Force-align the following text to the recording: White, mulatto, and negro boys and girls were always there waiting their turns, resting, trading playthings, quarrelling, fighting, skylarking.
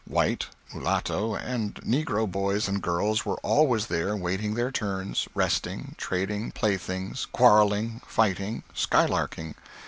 White, 0.07 0.47
mulatto, 0.73 1.35
and 1.35 1.75
negro 1.75 2.25
boys 2.25 2.67
and 2.67 2.81
girls 2.81 3.23
were 3.23 3.37
always 3.43 3.85
there 3.85 4.15
waiting 4.17 4.55
their 4.55 4.71
turns, 4.71 5.27
resting, 5.35 5.93
trading 5.99 6.51
playthings, 6.53 7.27
quarrelling, 7.31 8.01
fighting, 8.07 8.63
skylarking. 8.73 9.53